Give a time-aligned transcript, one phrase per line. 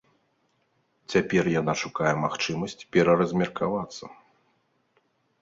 [1.13, 4.05] Цяпер яна шукае магчымасць пераразмеркавацца.